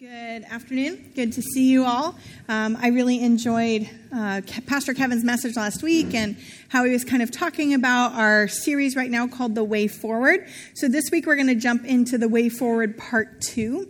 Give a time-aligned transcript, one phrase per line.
[0.00, 1.12] Good afternoon.
[1.14, 2.14] Good to see you all.
[2.48, 6.38] Um, I really enjoyed uh, Pastor Kevin's message last week and
[6.70, 10.48] how he was kind of talking about our series right now called The Way Forward.
[10.72, 13.86] So this week we're going to jump into The Way Forward Part 2,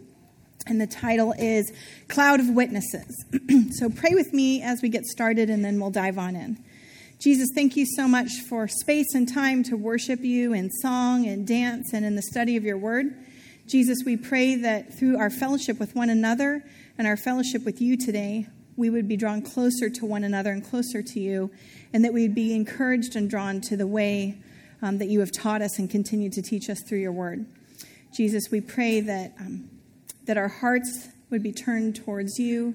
[0.66, 1.72] and the title is
[2.08, 3.24] Cloud of Witnesses.
[3.78, 6.58] so pray with me as we get started and then we'll dive on in.
[7.20, 11.46] Jesus, thank you so much for space and time to worship you in song and
[11.46, 13.14] dance and in the study of your word.
[13.70, 16.64] Jesus, we pray that through our fellowship with one another
[16.98, 20.68] and our fellowship with you today, we would be drawn closer to one another and
[20.68, 21.52] closer to you,
[21.92, 24.42] and that we'd be encouraged and drawn to the way
[24.82, 27.46] um, that you have taught us and continue to teach us through your word.
[28.12, 29.70] Jesus, we pray that, um,
[30.26, 32.74] that our hearts would be turned towards you,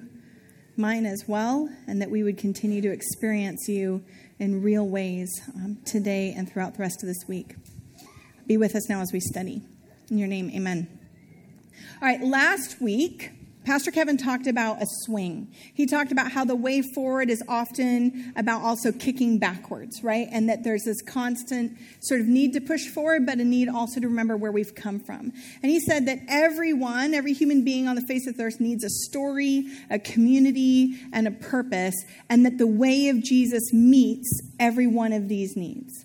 [0.78, 4.02] mine as well, and that we would continue to experience you
[4.38, 7.54] in real ways um, today and throughout the rest of this week.
[8.46, 9.60] Be with us now as we study.
[10.10, 10.86] In your name, amen.
[12.00, 13.30] All right, last week,
[13.64, 15.52] Pastor Kevin talked about a swing.
[15.74, 20.28] He talked about how the way forward is often about also kicking backwards, right?
[20.30, 23.98] And that there's this constant sort of need to push forward, but a need also
[23.98, 25.32] to remember where we've come from.
[25.64, 28.84] And he said that everyone, every human being on the face of the earth needs
[28.84, 31.96] a story, a community, and a purpose,
[32.28, 36.04] and that the way of Jesus meets every one of these needs.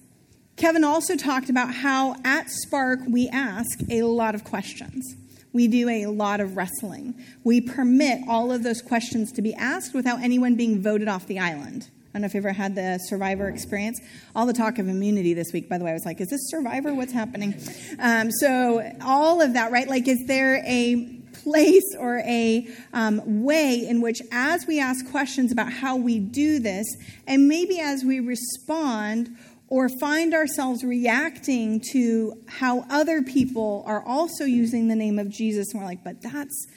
[0.61, 5.15] Kevin also talked about how at Spark we ask a lot of questions.
[5.53, 7.15] We do a lot of wrestling.
[7.43, 11.39] We permit all of those questions to be asked without anyone being voted off the
[11.39, 11.89] island.
[11.89, 13.99] I don't know if you've ever had the survivor experience.
[14.35, 16.41] All the talk of immunity this week, by the way, I was like, is this
[16.51, 16.93] survivor?
[16.93, 17.55] What's happening?
[17.97, 19.87] Um, so, all of that, right?
[19.87, 25.51] Like, is there a place or a um, way in which, as we ask questions
[25.51, 26.85] about how we do this,
[27.25, 29.35] and maybe as we respond,
[29.71, 35.71] or find ourselves reacting to how other people are also using the name of Jesus,
[35.71, 36.67] and we're like, but that's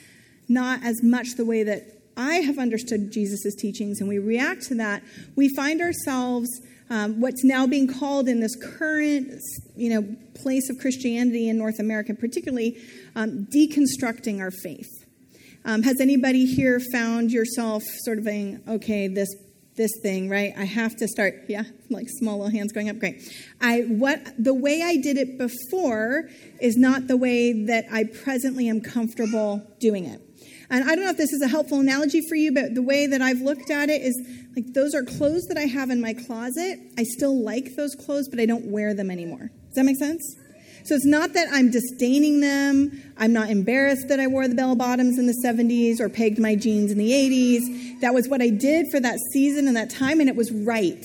[0.47, 1.83] not as much the way that
[2.15, 5.03] I have understood Jesus' teachings, and we react to that,
[5.35, 6.47] we find ourselves
[6.89, 9.41] um, what's now being called in this current,
[9.75, 12.77] you know, place of Christianity in North America, particularly
[13.17, 14.87] um, deconstructing our faith.
[15.65, 19.27] Um, has anybody here found yourself sort of saying, okay, this
[19.75, 20.53] this thing, right?
[20.57, 22.97] I have to start, yeah, like small little hands going up.
[22.99, 23.21] Great.
[23.61, 26.29] I what the way I did it before
[26.61, 30.21] is not the way that I presently am comfortable doing it.
[30.69, 33.05] And I don't know if this is a helpful analogy for you, but the way
[33.05, 34.15] that I've looked at it is
[34.55, 36.79] like those are clothes that I have in my closet.
[36.97, 39.51] I still like those clothes, but I don't wear them anymore.
[39.67, 40.37] Does that make sense?
[40.85, 43.01] So it's not that I'm disdaining them.
[43.17, 46.55] I'm not embarrassed that I wore the bell bottoms in the 70s or pegged my
[46.55, 48.01] jeans in the 80s.
[48.01, 51.03] That was what I did for that season and that time, and it was right.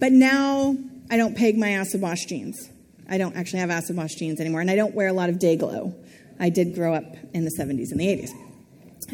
[0.00, 0.76] But now
[1.08, 2.68] I don't peg my acid wash jeans.
[3.08, 5.38] I don't actually have acid wash jeans anymore, and I don't wear a lot of
[5.38, 5.94] Day-Glo.
[6.40, 8.30] I did grow up in the 70s and the 80s.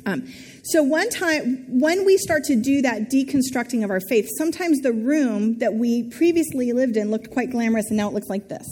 [0.06, 0.26] Um,
[0.62, 4.92] so, one time, when we start to do that deconstructing of our faith, sometimes the
[4.92, 8.66] room that we previously lived in looked quite glamorous, and now it looks like this.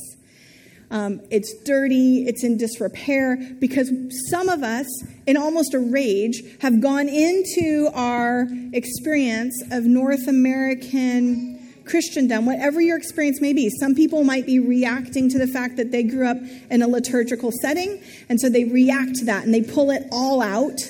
[0.90, 3.90] Um, it's dirty, it's in disrepair, because
[4.30, 4.86] some of us,
[5.26, 12.96] in almost a rage, have gone into our experience of North American Christendom, whatever your
[12.96, 13.68] experience may be.
[13.68, 16.38] Some people might be reacting to the fact that they grew up
[16.70, 20.40] in a liturgical setting, and so they react to that and they pull it all
[20.40, 20.80] out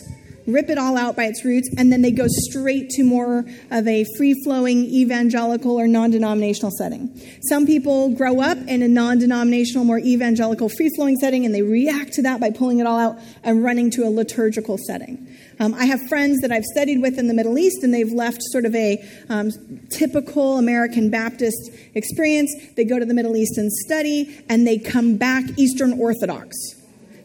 [0.47, 3.89] rip it all out by its roots, and then they go straight to more of
[3.89, 7.11] a free flowing evangelical or non denominational setting.
[7.49, 11.63] Some people grow up in a non denominational, more evangelical, free flowing setting, and they
[11.63, 15.27] react to that by pulling it all out and running to a liturgical setting.
[15.61, 18.43] Um, I have friends that I've studied with in the Middle East, and they've left
[18.43, 19.51] sort of a um,
[19.89, 22.55] typical American Baptist experience.
[22.77, 26.57] They go to the Middle East and study, and they come back Eastern Orthodox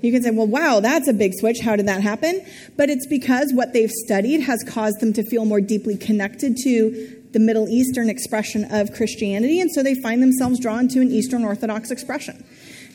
[0.02, 1.60] you can say, well, wow, that's a big switch.
[1.60, 2.46] How did that happen?
[2.78, 7.16] But it's because what they've studied has caused them to feel more deeply connected to
[7.32, 11.44] the Middle Eastern expression of Christianity, and so they find themselves drawn to an Eastern
[11.44, 12.44] Orthodox expression.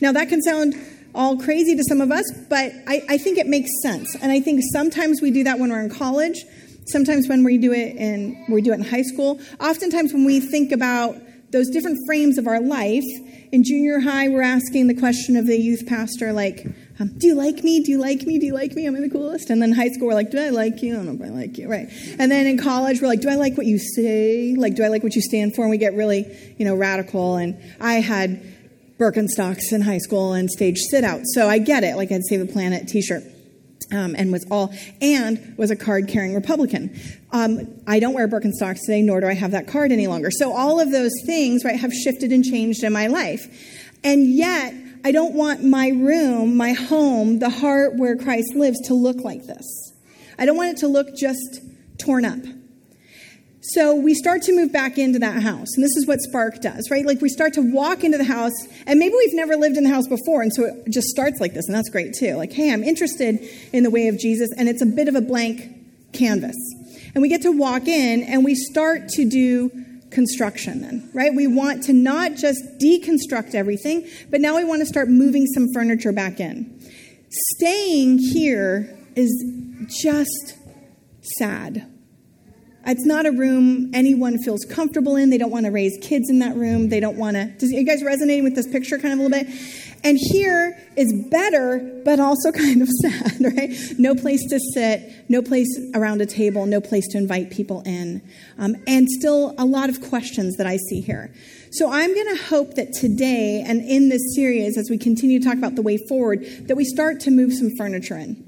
[0.01, 0.75] Now, that can sound
[1.13, 4.15] all crazy to some of us, but I, I think it makes sense.
[4.21, 6.43] And I think sometimes we do that when we're in college,
[6.87, 9.39] sometimes when we do it in we do it in high school.
[9.61, 11.15] Oftentimes when we think about
[11.51, 13.05] those different frames of our life,
[13.53, 16.65] in junior high, we're asking the question of the youth pastor, like,
[16.97, 17.81] um, do you like me?
[17.81, 18.39] Do you like me?
[18.39, 18.87] Do you like me?
[18.87, 19.49] Am I the coolest?
[19.49, 20.93] And then high school, we're like, do I like you?
[20.93, 21.87] I don't know if I like you, right?
[22.17, 24.55] And then in college, we're like, do I like what you say?
[24.57, 25.63] Like, do I like what you stand for?
[25.63, 26.25] And we get really,
[26.57, 27.35] you know, radical.
[27.35, 28.41] And I had
[28.97, 31.21] Birkenstocks in high school and stage sit out.
[31.25, 31.97] So I get it.
[31.97, 33.23] Like, I'd Save the Planet t shirt.
[33.91, 36.99] Um, and was all and was a card carrying Republican.
[37.31, 40.31] Um, I don't wear Birkenstocks today, nor do I have that card any longer.
[40.31, 43.45] So all of those things, right, have shifted and changed in my life.
[44.03, 44.73] And yet,
[45.05, 49.45] I don't want my room, my home, the heart where Christ lives to look like
[49.45, 49.93] this.
[50.39, 51.61] I don't want it to look just
[51.99, 52.39] torn up.
[53.61, 55.67] So we start to move back into that house.
[55.75, 57.05] And this is what Spark does, right?
[57.05, 58.53] Like we start to walk into the house,
[58.87, 60.41] and maybe we've never lived in the house before.
[60.41, 62.33] And so it just starts like this, and that's great too.
[62.33, 65.21] Like, hey, I'm interested in the way of Jesus, and it's a bit of a
[65.21, 66.57] blank canvas.
[67.13, 69.84] And we get to walk in, and we start to do
[70.15, 71.31] construction then, right?
[71.35, 75.67] We want to not just deconstruct everything, but now we want to start moving some
[75.73, 76.79] furniture back in.
[77.57, 79.31] Staying here is
[79.87, 80.57] just
[81.37, 81.85] sad
[82.87, 85.31] it's not a room anyone feels comfortable in.
[85.31, 86.89] They don't want to raise kids in that room.
[86.89, 87.45] They don't want to.
[87.57, 89.94] Does you guys resonating with this picture kind of a little bit?
[90.03, 93.69] And here is better, but also kind of sad, right?
[93.97, 98.21] No place to sit, no place around a table, no place to invite people in,
[98.57, 101.33] um, and still a lot of questions that I see here.
[101.71, 105.45] So I'm going to hope that today and in this series, as we continue to
[105.45, 108.44] talk about the way forward, that we start to move some furniture in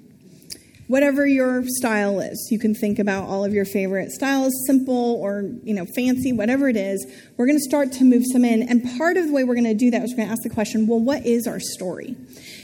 [0.87, 2.47] whatever your style is.
[2.49, 6.69] You can think about all of your favorite styles simple or you know fancy whatever
[6.69, 7.05] it is.
[7.35, 9.65] We're going to start to move some in and part of the way we're going
[9.65, 12.15] to do that is we're going to ask the question well what is our story?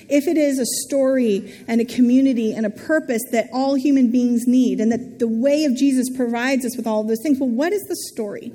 [0.10, 4.48] If it is a story and a community and a purpose that all human beings
[4.48, 7.50] need and that the way of jesus provides us with all of those things well
[7.50, 8.52] what is the story?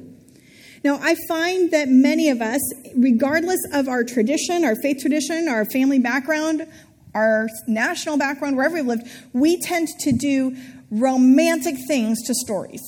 [0.84, 2.60] Now, I find that many of us,
[2.94, 6.68] regardless of our tradition, our faith tradition, our family background,
[7.14, 10.56] our national background, wherever we lived, we tend to do
[10.90, 12.82] romantic things to stories.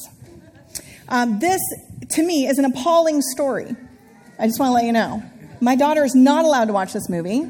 [1.08, 1.60] Um, this,
[2.10, 3.74] to me, is an appalling story.
[4.38, 5.22] I just want to let you know.
[5.60, 7.44] My daughter is not allowed to watch this movie.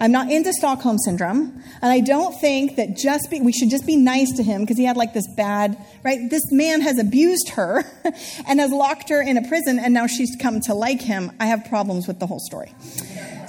[0.00, 3.84] I'm not into Stockholm syndrome, and I don't think that just be, we should just
[3.84, 6.30] be nice to him because he had like this bad, right?
[6.30, 7.84] This man has abused her
[8.46, 11.32] and has locked her in a prison, and now she's come to like him.
[11.40, 12.72] I have problems with the whole story.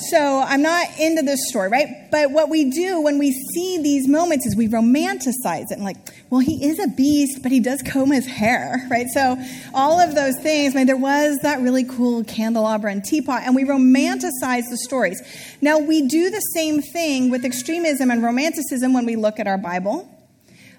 [0.01, 2.09] So I'm not into this story, right?
[2.11, 5.97] But what we do when we see these moments is we romanticize it and like,
[6.29, 9.07] well, he is a beast, but he does comb his hair, right?
[9.13, 9.37] So
[9.73, 13.55] all of those things, I mean, there was that really cool candelabra and teapot, and
[13.55, 15.21] we romanticize the stories.
[15.61, 19.57] Now, we do the same thing with extremism and romanticism when we look at our
[19.57, 20.09] Bible.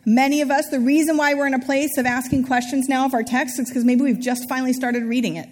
[0.07, 3.13] Many of us, the reason why we're in a place of asking questions now of
[3.13, 5.49] our text is because maybe we've just finally started reading it.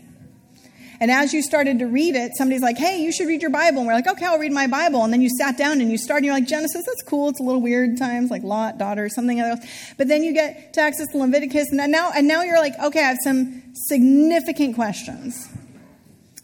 [1.00, 3.78] And as you started to read it, somebody's like, hey, you should read your Bible.
[3.78, 5.04] And we're like, okay, I'll read my Bible.
[5.04, 7.28] And then you sat down and you started, and you're like, Genesis, that's cool.
[7.28, 9.60] It's a little weird times, like Lot, daughter, something else.
[9.96, 13.08] But then you get to Exodus, Leviticus, and now, and now you're like, okay, I
[13.08, 15.48] have some significant questions.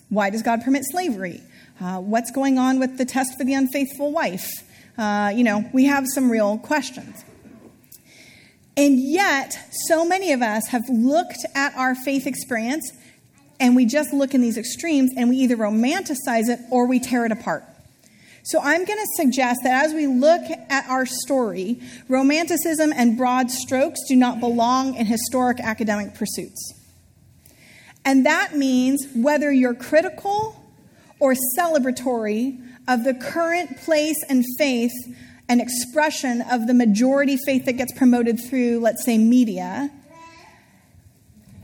[0.08, 1.42] Why does God permit slavery?
[1.80, 4.48] Uh, what's going on with the test for the unfaithful wife?
[4.96, 7.24] Uh, you know, we have some real questions.
[8.76, 9.58] And yet,
[9.88, 12.92] so many of us have looked at our faith experience
[13.60, 17.24] and we just look in these extremes and we either romanticize it or we tear
[17.24, 17.64] it apart.
[18.44, 23.50] So I'm going to suggest that as we look at our story, romanticism and broad
[23.50, 26.74] strokes do not belong in historic academic pursuits.
[28.04, 30.62] And that means whether you're critical
[31.18, 34.92] or celebratory of the current place and faith
[35.48, 39.90] and expression of the majority faith that gets promoted through, let's say, media,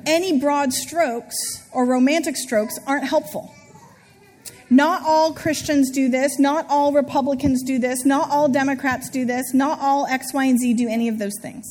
[0.06, 1.36] any broad strokes
[1.72, 3.54] or romantic strokes aren't helpful.
[4.70, 6.38] Not all Christians do this.
[6.38, 8.04] Not all Republicans do this.
[8.04, 9.52] Not all Democrats do this.
[9.52, 11.66] Not all X, Y, and Z do any of those things.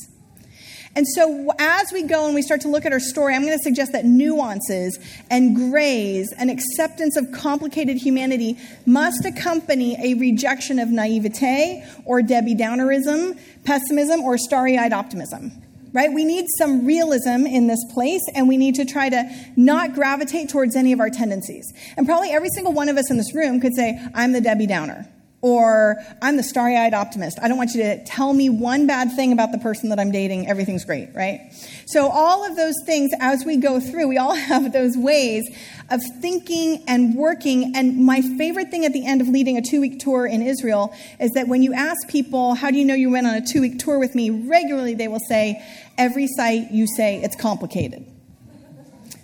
[0.96, 3.56] And so, as we go and we start to look at our story, I'm going
[3.56, 4.98] to suggest that nuances
[5.30, 12.56] and grays and acceptance of complicated humanity must accompany a rejection of naivete or Debbie
[12.56, 16.12] Downerism, pessimism, or starry eyed optimism right?
[16.12, 20.48] We need some realism in this place, and we need to try to not gravitate
[20.48, 21.72] towards any of our tendencies.
[21.96, 24.66] And probably every single one of us in this room could say, I'm the Debbie
[24.66, 25.08] Downer.
[25.42, 27.38] Or I'm the starry eyed optimist.
[27.40, 30.10] I don't want you to tell me one bad thing about the person that I'm
[30.10, 30.46] dating.
[30.46, 31.50] Everything's great, right?
[31.86, 35.48] So, all of those things, as we go through, we all have those ways
[35.90, 37.72] of thinking and working.
[37.74, 40.94] And my favorite thing at the end of leading a two week tour in Israel
[41.18, 43.62] is that when you ask people, How do you know you went on a two
[43.62, 44.28] week tour with me?
[44.28, 45.64] regularly they will say,
[45.96, 48.04] Every site you say it's complicated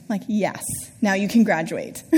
[0.09, 0.63] like, yes,
[1.03, 2.03] now you can graduate.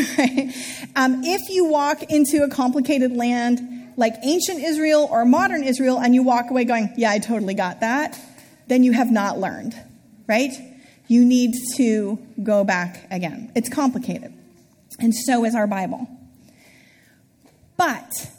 [0.96, 6.14] um, if you walk into a complicated land like ancient Israel or modern Israel and
[6.14, 8.18] you walk away going, yeah, I totally got that,
[8.68, 9.74] then you have not learned,
[10.28, 10.52] right?
[11.08, 13.50] You need to go back again.
[13.56, 14.32] It's complicated.
[15.00, 16.06] And so is our Bible.
[17.76, 18.30] But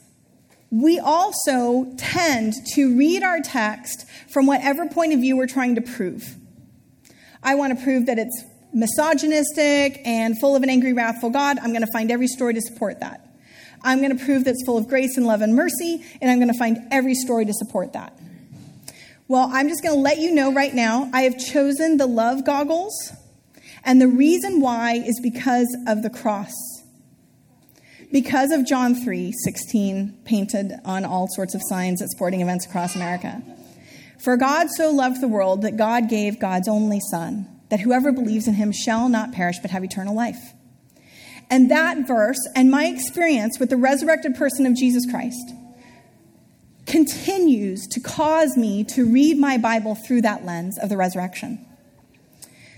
[0.72, 5.82] we also tend to read our text from whatever point of view we're trying to
[5.82, 6.36] prove.
[7.44, 11.58] I want to prove that it's misogynistic and full of an angry, wrathful God.
[11.60, 13.29] I'm going to find every story to support that.
[13.84, 16.40] I'm going to prove that it's full of grace and love and mercy, and I'm
[16.40, 18.18] going to find every story to support that.
[19.28, 22.46] Well, I'm just going to let you know right now I have chosen the love
[22.46, 23.14] goggles,
[23.84, 26.54] and the reason why is because of the cross.
[28.12, 32.96] Because of John 3 16, painted on all sorts of signs at sporting events across
[32.96, 33.44] America.
[34.20, 38.48] For God so loved the world that God gave God's only Son, that whoever believes
[38.48, 40.54] in him shall not perish but have eternal life.
[41.50, 45.54] And that verse and my experience with the resurrected person of Jesus Christ
[46.86, 51.66] continues to cause me to read my Bible through that lens of the resurrection.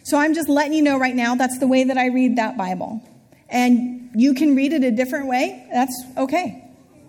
[0.04, 2.58] So I'm just letting you know right now that's the way that I read that
[2.58, 3.02] Bible.
[3.50, 6.61] And you can read it a different way, that's okay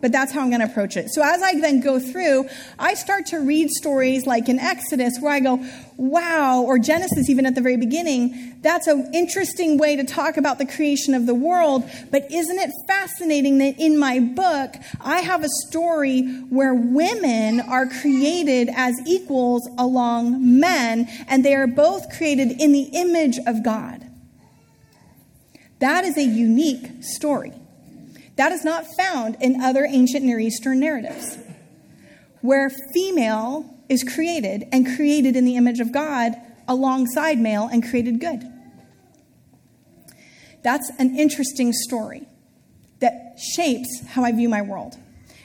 [0.03, 1.11] but that's how I'm going to approach it.
[1.11, 5.33] So as I then go through, I start to read stories like in Exodus where
[5.33, 5.65] I go,
[5.97, 8.59] wow, or Genesis, even at the very beginning.
[8.63, 11.89] That's an interesting way to talk about the creation of the world.
[12.11, 17.87] But isn't it fascinating that in my book, I have a story where women are
[17.87, 24.05] created as equals along men, and they are both created in the image of God?
[25.79, 27.53] That is a unique story.
[28.37, 31.39] That is not found in other ancient Near Eastern narratives,
[32.41, 36.35] where female is created and created in the image of God
[36.67, 38.43] alongside male and created good.
[40.63, 42.27] That's an interesting story
[43.01, 44.97] that shapes how I view my world.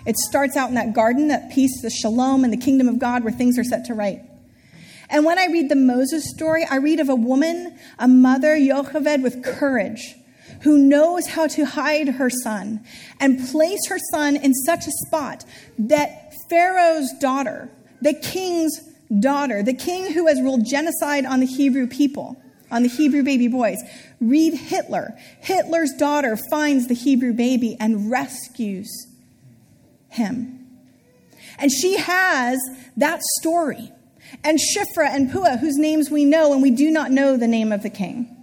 [0.06, 3.24] It starts out in that garden, that peace, the shalom, and the kingdom of God
[3.24, 4.22] where things are set to right.
[5.10, 9.24] And when I read the Moses story, I read of a woman, a mother, Yocheved,
[9.24, 10.16] with courage
[10.62, 12.84] who knows how to hide her son
[13.20, 15.46] and place her son in such a spot
[15.78, 17.70] that Pharaoh's daughter,
[18.02, 18.80] the king's
[19.20, 23.48] daughter, the king who has ruled genocide on the Hebrew people, on the Hebrew baby
[23.48, 23.78] boys,
[24.20, 25.18] read Hitler.
[25.40, 29.08] Hitler's daughter finds the Hebrew baby and rescues
[30.10, 30.68] him.
[31.60, 32.60] And she has
[32.98, 33.92] that story.
[34.44, 37.72] And Shiphrah and Puah, whose names we know, and we do not know the name
[37.72, 38.37] of the king.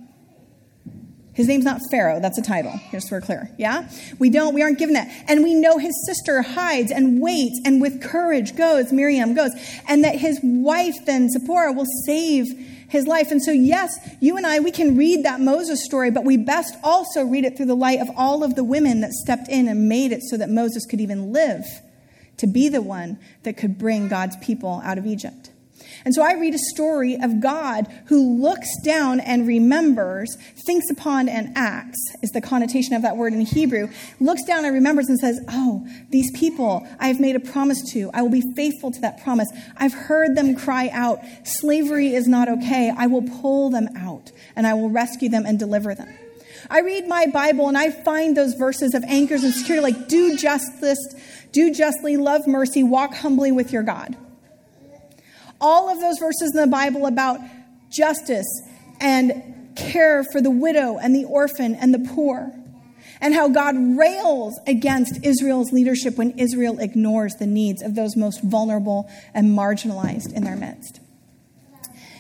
[1.35, 3.51] His name's not Pharaoh, that's a title, just so we're clear.
[3.59, 3.91] Yeah?
[4.21, 5.09] We don't, we aren't given that.
[5.27, 9.51] And we know his sister hides and waits and with courage goes, Miriam goes,
[9.89, 12.47] and that his wife then, Zipporah, will save
[12.89, 13.33] his life.
[13.33, 16.77] And so, yes, you and I, we can read that Moses story, but we best
[16.85, 19.89] also read it through the light of all of the women that stepped in and
[19.89, 21.65] made it so that Moses could even live
[22.37, 25.51] to be the one that could bring God's people out of Egypt.
[26.05, 30.37] And so I read a story of God who looks down and remembers,
[30.67, 33.89] thinks upon and acts, is the connotation of that word in Hebrew,
[34.21, 38.11] looks down and remembers and says, Oh, these people I have made a promise to.
[38.13, 39.49] I will be faithful to that promise.
[39.77, 42.93] I've heard them cry out, Slavery is not okay.
[42.97, 46.13] I will pull them out and I will rescue them and deliver them.
[46.71, 50.37] I read my Bible and I find those verses of anchors and security like do
[50.37, 50.99] justice,
[51.53, 54.17] do justly, love mercy, walk humbly with your God
[55.61, 57.41] all of those verses in the Bible about
[57.91, 58.47] justice
[59.01, 62.53] and care for the widow and the orphan and the poor,
[63.21, 68.43] and how God rails against Israel's leadership when Israel ignores the needs of those most
[68.43, 71.01] vulnerable and marginalized in their midst.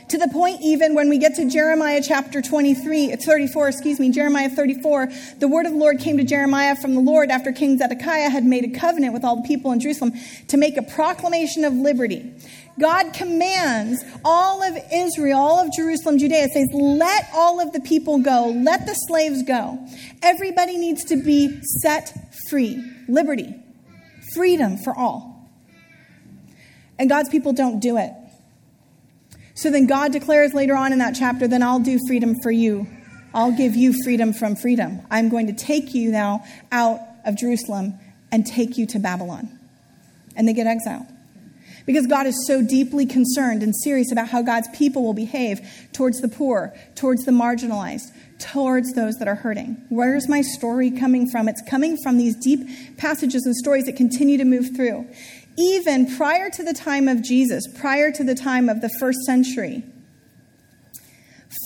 [0.09, 4.49] To the point, even when we get to Jeremiah chapter 23, 34, excuse me, Jeremiah
[4.49, 8.31] 34, the word of the Lord came to Jeremiah from the Lord after King Zedekiah
[8.31, 10.13] had made a covenant with all the people in Jerusalem
[10.49, 12.33] to make a proclamation of liberty.
[12.79, 18.19] God commands all of Israel, all of Jerusalem, Judea, says, let all of the people
[18.19, 19.79] go, let the slaves go.
[20.23, 22.13] Everybody needs to be set
[22.51, 22.83] free.
[23.09, 23.55] Liberty,
[24.35, 25.51] freedom for all.
[26.99, 28.13] And God's people don't do it.
[29.55, 32.89] So then God declares later on in that chapter, then I'll do freedom for you.
[33.33, 35.01] I'll give you freedom from freedom.
[35.11, 37.95] I'm going to take you now out of Jerusalem
[38.33, 39.61] and take you to Babylon.
[40.37, 41.07] And they get exiled.
[41.87, 45.61] Because God is so deeply concerned and serious about how God's people will behave
[45.93, 49.77] towards the poor, towards the marginalized, towards those that are hurting.
[49.91, 51.49] Where's my story coming from?
[51.49, 55.07] It's coming from these deep passages and stories that continue to move through.
[55.57, 59.85] Even prior to the time of Jesus, prior to the time of the first century,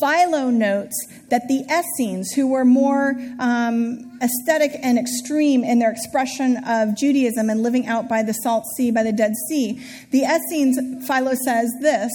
[0.00, 0.94] Philo notes
[1.30, 7.50] that the Essenes, who were more um, aesthetic and extreme in their expression of Judaism
[7.50, 11.70] and living out by the Salt Sea, by the Dead Sea, the Essenes, Philo says
[11.80, 12.12] this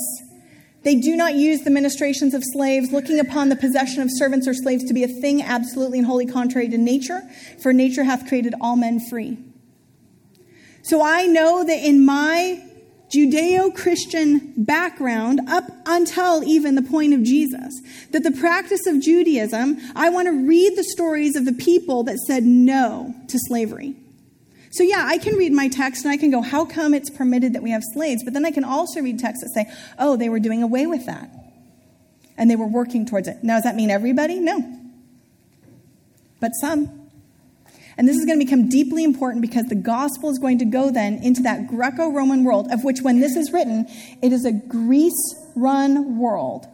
[0.83, 4.53] they do not use the ministrations of slaves, looking upon the possession of servants or
[4.53, 7.21] slaves to be a thing absolutely and wholly contrary to nature,
[7.61, 9.37] for nature hath created all men free.
[10.83, 12.61] So I know that in my
[13.13, 17.81] Judeo Christian background up until even the point of Jesus.
[18.11, 22.17] That the practice of Judaism, I want to read the stories of the people that
[22.19, 23.95] said no to slavery.
[24.71, 27.53] So, yeah, I can read my text and I can go, how come it's permitted
[27.53, 28.23] that we have slaves?
[28.23, 31.05] But then I can also read texts that say, oh, they were doing away with
[31.05, 31.29] that.
[32.37, 33.43] And they were working towards it.
[33.43, 34.39] Now, does that mean everybody?
[34.39, 34.79] No.
[36.39, 37.02] But some.
[37.97, 40.91] And this is going to become deeply important because the gospel is going to go
[40.91, 43.85] then into that Greco Roman world, of which, when this is written,
[44.21, 46.65] it is a Greece run world.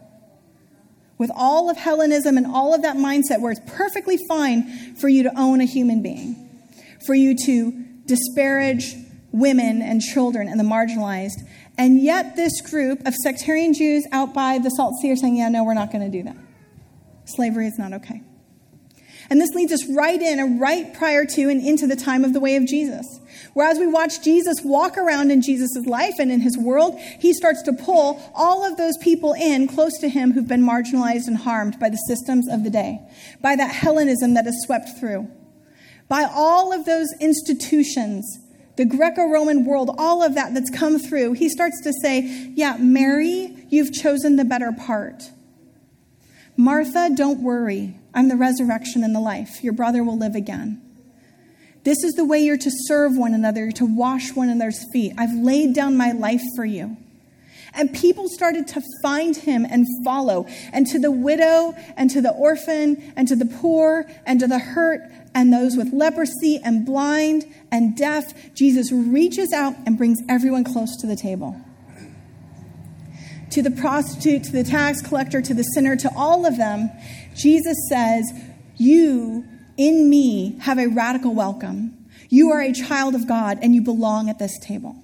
[1.18, 5.22] With all of Hellenism and all of that mindset, where it's perfectly fine for you
[5.24, 6.48] to own a human being,
[7.06, 8.94] for you to disparage
[9.30, 11.46] women and children and the marginalized.
[11.76, 15.50] And yet, this group of sectarian Jews out by the Salt Sea are saying, yeah,
[15.50, 16.36] no, we're not going to do that.
[17.26, 18.22] Slavery is not okay.
[19.30, 22.32] And this leads us right in and right prior to and into the time of
[22.32, 23.06] the way of Jesus.
[23.54, 27.62] Whereas we watch Jesus walk around in Jesus' life and in his world, he starts
[27.62, 31.78] to pull all of those people in close to him who've been marginalized and harmed
[31.78, 33.00] by the systems of the day,
[33.40, 35.30] by that Hellenism that has swept through,
[36.08, 38.26] by all of those institutions,
[38.76, 41.34] the Greco Roman world, all of that that's come through.
[41.34, 42.22] He starts to say,
[42.56, 45.30] Yeah, Mary, you've chosen the better part.
[46.56, 47.99] Martha, don't worry.
[48.14, 49.62] I'm the resurrection and the life.
[49.62, 50.82] Your brother will live again.
[51.82, 55.14] This is the way you're to serve one another, to wash one another's feet.
[55.16, 56.96] I've laid down my life for you.
[57.72, 60.46] And people started to find him and follow.
[60.72, 64.58] And to the widow, and to the orphan, and to the poor, and to the
[64.58, 65.02] hurt,
[65.34, 70.96] and those with leprosy, and blind, and deaf, Jesus reaches out and brings everyone close
[70.96, 71.56] to the table
[73.50, 76.90] to the prostitute, to the tax collector, to the sinner, to all of them,
[77.34, 78.30] Jesus says,
[78.76, 79.44] You
[79.76, 81.96] in me have a radical welcome.
[82.28, 84.96] You are a child of God and you belong at this table.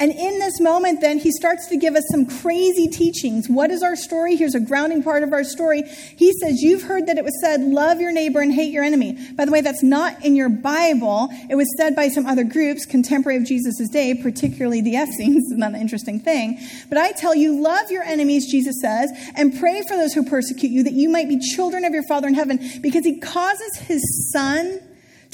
[0.00, 3.48] And in this moment, then, he starts to give us some crazy teachings.
[3.48, 4.34] What is our story?
[4.34, 5.82] Here's a grounding part of our story.
[6.16, 9.16] He says, You've heard that it was said, love your neighbor and hate your enemy.
[9.36, 11.28] By the way, that's not in your Bible.
[11.48, 15.50] It was said by some other groups, contemporary of Jesus' day, particularly the Essenes.
[15.56, 16.58] Not an interesting thing.
[16.88, 20.70] But I tell you, love your enemies, Jesus says, and pray for those who persecute
[20.70, 24.32] you, that you might be children of your Father in heaven, because he causes his
[24.32, 24.80] Son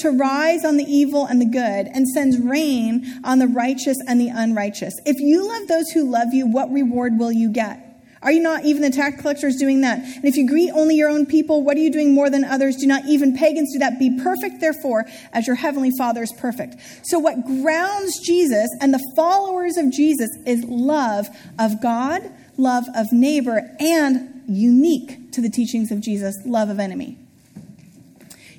[0.00, 4.20] to rise on the evil and the good, and sends rain on the righteous and
[4.20, 4.94] the unrighteous.
[5.06, 7.86] If you love those who love you, what reward will you get?
[8.22, 9.98] Are you not even the tax collectors doing that?
[9.98, 12.76] And if you greet only your own people, what are you doing more than others?
[12.76, 13.98] Do not even pagans do that.
[13.98, 16.76] Be perfect, therefore, as your heavenly Father is perfect.
[17.02, 23.06] So, what grounds Jesus and the followers of Jesus is love of God, love of
[23.10, 27.18] neighbor, and unique to the teachings of Jesus, love of enemy.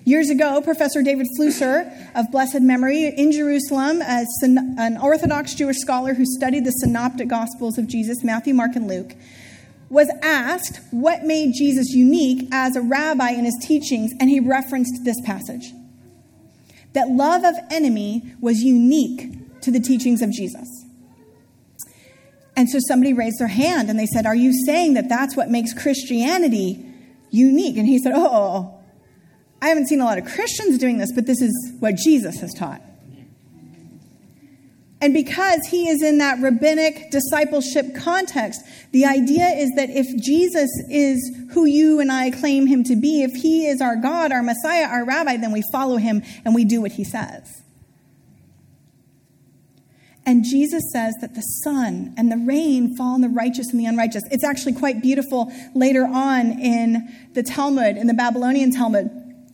[0.03, 6.15] Years ago, Professor David Flusser of blessed memory in Jerusalem, as an Orthodox Jewish scholar
[6.15, 9.13] who studied the synoptic gospels of Jesus, Matthew, Mark, and Luke,
[9.89, 15.03] was asked what made Jesus unique as a rabbi in his teachings, and he referenced
[15.03, 15.71] this passage
[16.93, 20.67] that love of enemy was unique to the teachings of Jesus.
[22.55, 25.49] And so somebody raised their hand and they said, Are you saying that that's what
[25.49, 26.85] makes Christianity
[27.29, 27.77] unique?
[27.77, 28.80] And he said, Oh,
[29.61, 32.53] I haven't seen a lot of Christians doing this, but this is what Jesus has
[32.53, 32.81] taught.
[35.01, 40.69] And because he is in that rabbinic discipleship context, the idea is that if Jesus
[40.89, 44.43] is who you and I claim him to be, if he is our God, our
[44.43, 47.63] Messiah, our rabbi, then we follow him and we do what he says.
[50.23, 53.87] And Jesus says that the sun and the rain fall on the righteous and the
[53.87, 54.23] unrighteous.
[54.29, 59.09] It's actually quite beautiful later on in the Talmud, in the Babylonian Talmud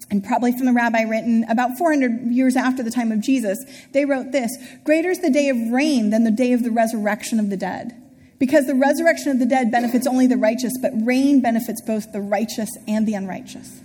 [0.09, 3.57] and probably from the rabbi written about 400 years after the time of Jesus,
[3.91, 4.51] they wrote this
[4.83, 7.93] Greater is the day of rain than the day of the resurrection of the dead.
[8.39, 12.21] Because the resurrection of the dead benefits only the righteous, but rain benefits both the
[12.21, 13.81] righteous and the unrighteous.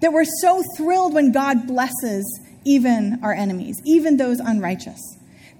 [0.00, 2.24] That we're so thrilled when God blesses
[2.64, 5.00] even our enemies, even those unrighteous.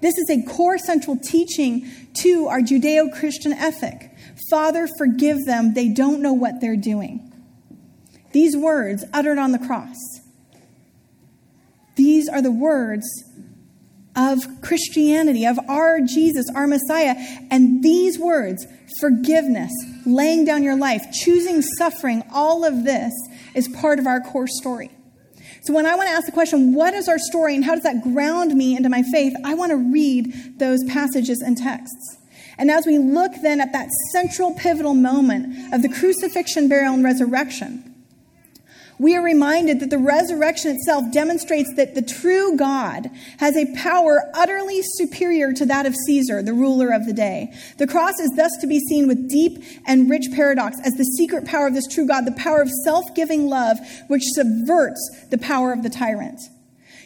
[0.01, 4.11] This is a core central teaching to our Judeo Christian ethic.
[4.49, 5.73] Father, forgive them.
[5.73, 7.26] They don't know what they're doing.
[8.37, 9.97] These words uttered on the cross.
[11.95, 13.03] These are the words
[14.15, 17.15] of Christianity, of our Jesus, our Messiah.
[17.49, 18.67] And these words,
[18.99, 19.71] forgiveness,
[20.05, 23.11] laying down your life, choosing suffering, all of this
[23.55, 24.91] is part of our core story.
[25.63, 27.85] So when I want to ask the question, what is our story and how does
[27.85, 29.33] that ground me into my faith?
[29.43, 32.17] I want to read those passages and texts.
[32.59, 37.03] And as we look then at that central pivotal moment of the crucifixion, burial, and
[37.03, 37.95] resurrection,
[38.99, 44.23] we are reminded that the resurrection itself demonstrates that the true God has a power
[44.33, 47.53] utterly superior to that of Caesar, the ruler of the day.
[47.77, 51.45] The cross is thus to be seen with deep and rich paradox as the secret
[51.45, 55.71] power of this true God, the power of self giving love, which subverts the power
[55.71, 56.41] of the tyrant.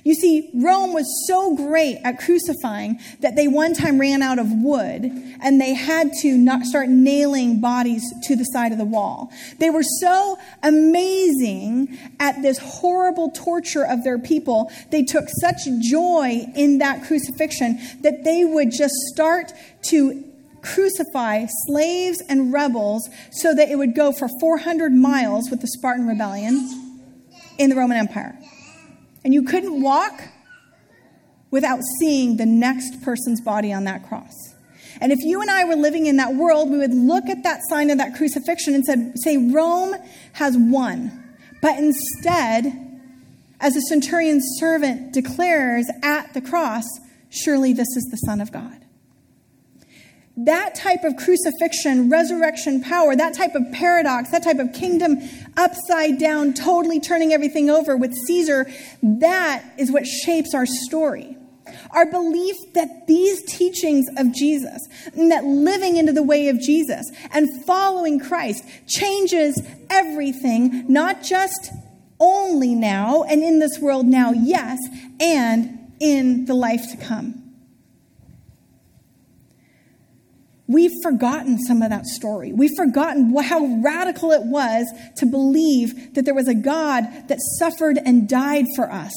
[0.04, 4.48] You see, Rome was so great at crucifying that they one time ran out of
[4.50, 9.32] wood and they had to start nailing bodies to the side of the wall.
[9.60, 14.72] They were so amazing at this horrible torture of their people.
[14.90, 20.24] They took such joy in that crucifixion that they would just start to
[20.64, 26.08] crucify slaves and rebels so that it would go for 400 miles with the Spartan
[26.08, 27.00] rebellion
[27.58, 28.38] in the Roman Empire.
[29.24, 30.22] And you couldn't walk
[31.52, 34.34] without seeing the next person's body on that cross.
[35.00, 37.62] And if you and I were living in that world, we would look at that
[37.70, 39.96] sign of that crucifixion and said, say, Rome
[40.34, 41.36] has won.
[41.62, 42.66] But instead,
[43.60, 46.84] as the centurion's servant declares at the cross,
[47.30, 48.82] surely this is the Son of God
[50.38, 55.18] that type of crucifixion, resurrection power, that type of paradox, that type of kingdom
[55.58, 58.66] upside down, totally turning everything over with Caesar,
[59.04, 61.38] that is what shapes our story.
[61.92, 67.12] Our belief that these teachings of Jesus, and that living into the way of Jesus
[67.32, 71.72] and following Christ changes everything, not just
[72.20, 74.80] only now and in this world now, yes,
[75.20, 77.41] and in the life to come.
[80.72, 82.54] We've forgotten some of that story.
[82.54, 87.98] We've forgotten how radical it was to believe that there was a God that suffered
[87.98, 89.14] and died for us.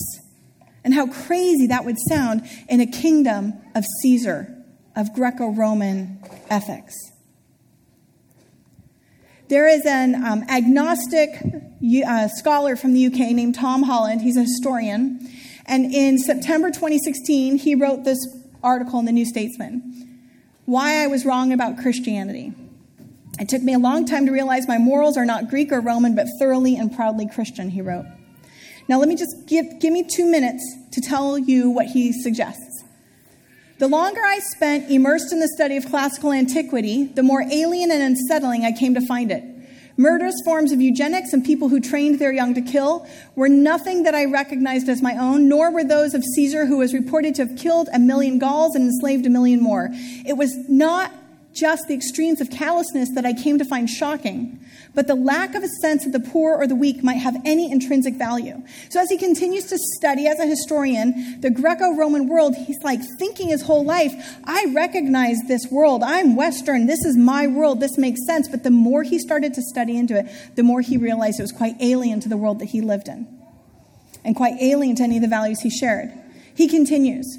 [0.82, 4.52] And how crazy that would sound in a kingdom of Caesar,
[4.96, 6.18] of Greco Roman
[6.50, 6.94] ethics.
[9.48, 11.30] There is an um, agnostic
[12.06, 14.22] uh, scholar from the UK named Tom Holland.
[14.22, 15.30] He's a historian.
[15.66, 18.18] And in September 2016, he wrote this
[18.62, 20.13] article in the New Statesman
[20.66, 22.52] why I was wrong about Christianity.
[23.38, 26.14] It took me a long time to realize my morals are not Greek or Roman,
[26.14, 28.06] but thoroughly and proudly Christian, he wrote.
[28.88, 32.84] Now, let me just give, give me two minutes to tell you what he suggests.
[33.78, 38.02] The longer I spent immersed in the study of classical antiquity, the more alien and
[38.02, 39.42] unsettling I came to find it.
[39.96, 44.14] Murderous forms of eugenics and people who trained their young to kill were nothing that
[44.14, 47.56] I recognized as my own, nor were those of Caesar, who was reported to have
[47.56, 49.90] killed a million Gauls and enslaved a million more.
[50.26, 51.12] It was not
[51.54, 54.60] just the extremes of callousness that I came to find shocking,
[54.94, 57.70] but the lack of a sense that the poor or the weak might have any
[57.70, 58.62] intrinsic value.
[58.90, 63.00] So, as he continues to study as a historian the Greco Roman world, he's like
[63.18, 64.12] thinking his whole life,
[64.44, 66.02] I recognize this world.
[66.02, 66.86] I'm Western.
[66.86, 67.80] This is my world.
[67.80, 68.48] This makes sense.
[68.48, 71.52] But the more he started to study into it, the more he realized it was
[71.52, 73.26] quite alien to the world that he lived in
[74.24, 76.10] and quite alien to any of the values he shared.
[76.54, 77.38] He continues.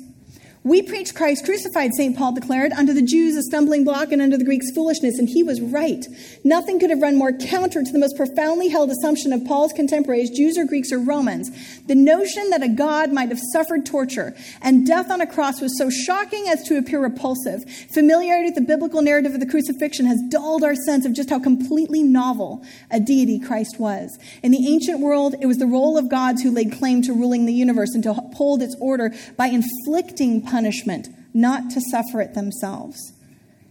[0.66, 2.18] We preach Christ crucified, St.
[2.18, 5.44] Paul declared, unto the Jews a stumbling block and unto the Greeks foolishness, and he
[5.44, 6.04] was right.
[6.44, 10.32] Nothing could have run more counter to the most profoundly held assumption of Paul's contemporaries,
[10.32, 11.52] Jews or Greeks or Romans.
[11.86, 15.78] The notion that a God might have suffered torture and death on a cross was
[15.78, 17.64] so shocking as to appear repulsive.
[17.94, 21.38] Familiarity with the biblical narrative of the crucifixion has dulled our sense of just how
[21.38, 24.18] completely novel a deity Christ was.
[24.42, 27.46] In the ancient world, it was the role of gods who laid claim to ruling
[27.46, 32.34] the universe and to uphold its order by inflicting punishment punishment, not to suffer it
[32.34, 33.12] themselves.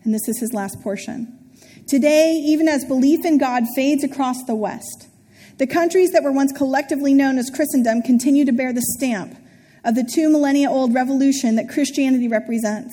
[0.02, 1.38] And this is his last portion.
[1.88, 5.08] Today, even as belief in God fades across the West,
[5.56, 9.34] the countries that were once collectively known as Christendom continue to bear the stamp
[9.82, 12.92] of the two millennia old revolution that Christianity represents.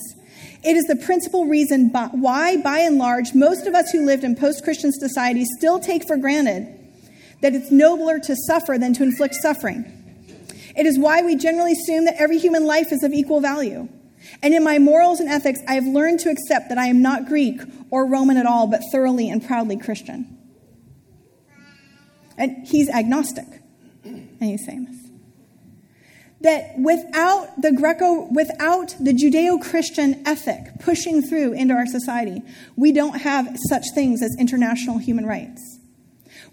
[0.64, 4.38] It is the principal reason why, by and large, most of us who lived in
[4.38, 6.66] post Christian society still take for granted
[7.42, 10.01] that it's nobler to suffer than to inflict suffering.
[10.76, 13.90] It is why we generally assume that every human life is of equal value.
[14.44, 17.26] And in my morals and ethics, I have learned to accept that I am not
[17.26, 20.38] Greek or Roman at all, but thoroughly and proudly Christian.
[22.38, 23.48] And he's agnostic,
[24.04, 24.98] and he's saying.
[26.42, 32.42] That without the Greco, without the Judeo Christian ethic pushing through into our society,
[32.76, 35.81] we don't have such things as international human rights.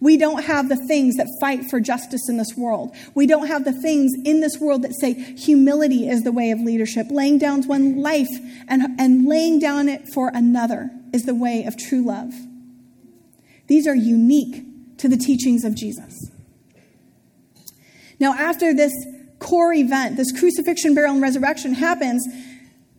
[0.00, 2.94] We don't have the things that fight for justice in this world.
[3.14, 6.60] We don't have the things in this world that say humility is the way of
[6.60, 7.08] leadership.
[7.10, 8.30] Laying down one life
[8.68, 12.32] and, and laying down it for another is the way of true love.
[13.66, 14.64] These are unique
[14.98, 16.30] to the teachings of Jesus.
[18.20, 18.92] Now, after this
[19.38, 22.26] core event, this crucifixion, burial, and resurrection happens,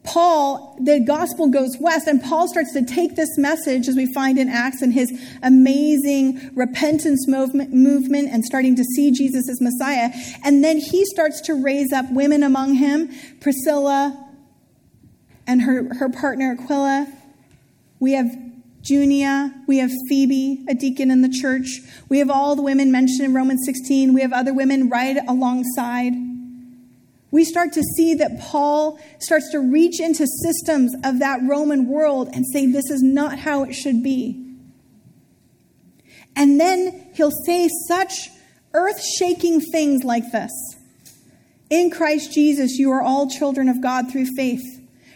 [0.03, 4.39] Paul, the gospel goes west, and Paul starts to take this message, as we find
[4.39, 5.11] in Acts, and his
[5.43, 10.09] amazing repentance movement, movement and starting to see Jesus as Messiah.
[10.43, 13.09] And then he starts to raise up women among him
[13.41, 14.29] Priscilla
[15.45, 17.11] and her, her partner Aquila.
[17.99, 18.27] We have
[18.81, 19.53] Junia.
[19.67, 21.81] We have Phoebe, a deacon in the church.
[22.07, 24.13] We have all the women mentioned in Romans 16.
[24.13, 26.13] We have other women right alongside
[27.31, 32.29] we start to see that Paul starts to reach into systems of that Roman world
[32.33, 34.45] and say, this is not how it should be.
[36.35, 38.29] And then he'll say such
[38.73, 40.51] earth shaking things like this
[41.69, 44.63] In Christ Jesus, you are all children of God through faith.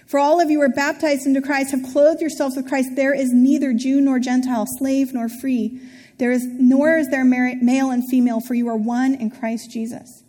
[0.05, 2.89] For all of you who are baptized into Christ, have clothed yourselves with Christ.
[2.95, 5.81] There is neither Jew nor Gentile, slave nor free.
[6.19, 10.22] There is, nor is there male and female, for you are one in Christ Jesus.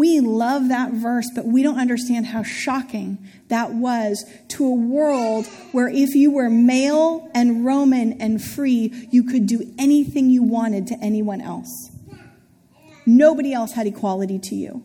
[0.00, 5.44] We love that verse, but we don't understand how shocking that was to a world
[5.72, 10.86] where if you were male and Roman and free, you could do anything you wanted
[10.86, 11.90] to anyone else.
[13.04, 14.82] Nobody else had equality to you.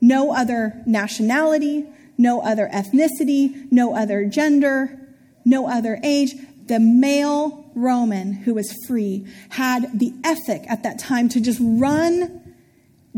[0.00, 5.00] No other nationality, no other ethnicity, no other gender,
[5.44, 6.36] no other age.
[6.66, 12.47] The male Roman who was free had the ethic at that time to just run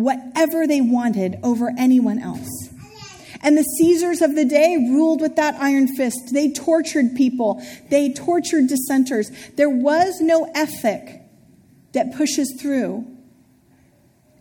[0.00, 2.48] whatever they wanted over anyone else.
[3.42, 6.30] And the Caesars of the day ruled with that iron fist.
[6.32, 9.30] They tortured people, they tortured dissenters.
[9.56, 11.22] There was no ethic
[11.92, 13.06] that pushes through.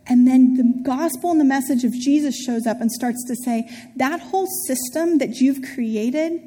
[0.06, 3.70] And then the gospel and the message of Jesus shows up and starts to say
[3.96, 6.40] that whole system that you've created,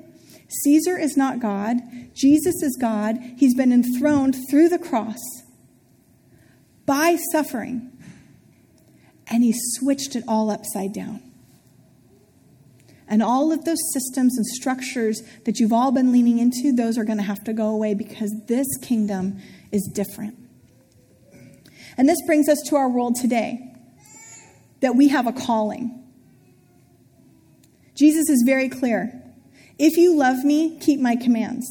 [0.63, 1.77] Caesar is not God,
[2.13, 3.17] Jesus is God.
[3.37, 5.21] He's been enthroned through the cross
[6.85, 7.92] by suffering
[9.27, 11.21] and he switched it all upside down.
[13.07, 17.03] And all of those systems and structures that you've all been leaning into, those are
[17.03, 19.39] going to have to go away because this kingdom
[19.71, 20.37] is different.
[21.97, 23.59] And this brings us to our world today
[24.81, 26.03] that we have a calling.
[27.95, 29.21] Jesus is very clear.
[29.77, 31.67] If you love me, keep my commands.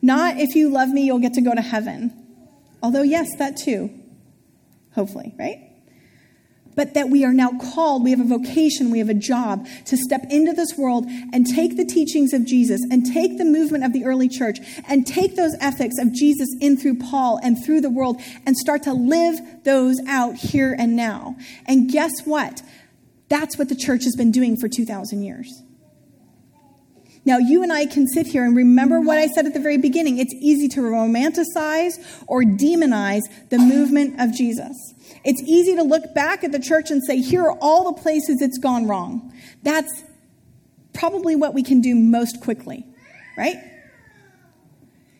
[0.00, 2.12] Not if you love me, you'll get to go to heaven.
[2.82, 3.90] Although, yes, that too
[4.94, 5.70] hopefully, right?
[6.76, 9.96] But that we are now called, we have a vocation, we have a job to
[9.96, 13.92] step into this world and take the teachings of Jesus and take the movement of
[13.92, 17.90] the early church and take those ethics of Jesus in through Paul and through the
[17.90, 21.36] world and start to live those out here and now.
[21.66, 22.62] And guess what?
[23.28, 25.63] That's what the church has been doing for 2,000 years.
[27.26, 29.78] Now, you and I can sit here and remember what I said at the very
[29.78, 30.18] beginning.
[30.18, 31.92] It's easy to romanticize
[32.26, 34.76] or demonize the movement of Jesus.
[35.24, 38.42] It's easy to look back at the church and say, here are all the places
[38.42, 39.32] it's gone wrong.
[39.62, 40.04] That's
[40.92, 42.86] probably what we can do most quickly,
[43.38, 43.56] right?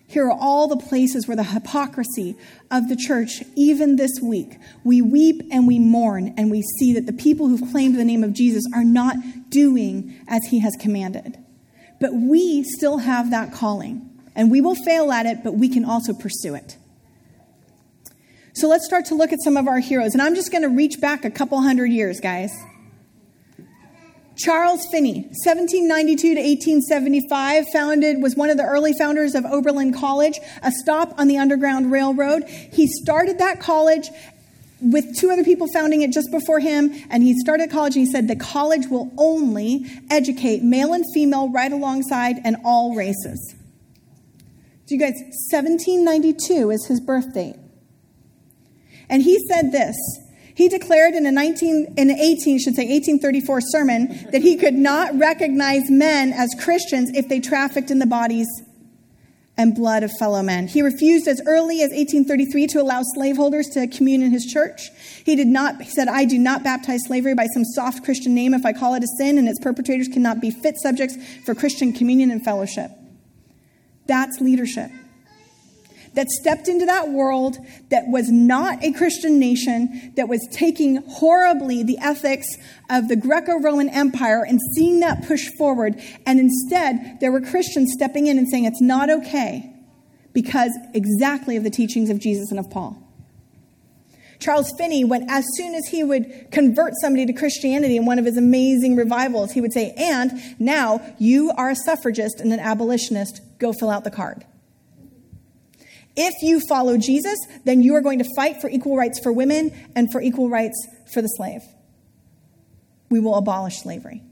[0.07, 2.37] Here are all the places where the hypocrisy
[2.71, 7.07] of the church, even this week, we weep and we mourn and we see that
[7.07, 9.17] the people who've claimed the name of Jesus are not
[9.49, 11.44] doing as he has commanded.
[12.05, 15.87] But we still have that calling, and we will fail at it, but we can
[15.87, 16.77] also pursue it.
[18.53, 20.13] So let's start to look at some of our heroes.
[20.13, 22.55] And I'm just going to reach back a couple hundred years, guys.
[24.37, 30.39] Charles Finney, 1792 to 1875, founded, was one of the early founders of Oberlin College,
[30.63, 32.45] a stop on the Underground Railroad.
[32.45, 34.11] He started that college
[34.81, 38.13] with two other people founding it just before him, and he started college and he
[38.13, 43.55] said the college will only educate male and female right alongside and all races.
[44.87, 45.15] So you guys,
[45.51, 47.57] 1792 is his birth date.
[49.09, 49.97] And he said this.
[50.55, 54.75] He declared in a 19 in an 18 should say 1834 sermon that he could
[54.75, 58.47] not recognize men as Christians if they trafficked in the bodies
[59.57, 60.67] and blood of fellow men.
[60.67, 64.91] He refused as early as 1833 to allow slaveholders to commune in his church.
[65.25, 68.53] He did not, he said, I do not baptize slavery by some soft Christian name
[68.53, 71.93] if I call it a sin, and its perpetrators cannot be fit subjects for Christian
[71.93, 72.91] communion and fellowship.
[74.07, 74.91] That's leadership
[76.15, 77.57] that stepped into that world
[77.91, 82.47] that was not a Christian nation, that was taking horribly the ethics
[82.91, 86.01] of the Greco Roman Empire and seeing that push forward.
[86.27, 89.71] And instead, there were Christians stepping in and saying it's not okay
[90.33, 93.01] because exactly of the teachings of Jesus and of Paul.
[94.41, 98.25] Charles Finney, when as soon as he would convert somebody to Christianity in one of
[98.25, 103.41] his amazing revivals, he would say, And now you are a suffragist and an abolitionist,
[103.59, 104.45] go fill out the card.
[106.17, 109.73] If you follow Jesus, then you are going to fight for equal rights for women
[109.97, 110.77] and for equal rights
[111.13, 111.63] for the slave.
[113.11, 114.23] we will abolish slavery.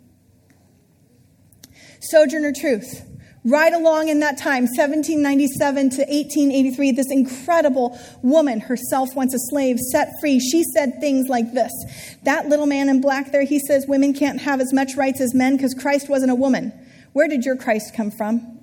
[2.00, 3.08] Sojourner Truth.
[3.44, 9.78] Right along in that time, 1797 to 1883, this incredible woman, herself once a slave,
[9.78, 11.72] set free, she said things like this.
[12.22, 15.34] That little man in black there, he says women can't have as much rights as
[15.34, 16.72] men because Christ wasn't a woman.
[17.14, 18.60] Where did your Christ come from?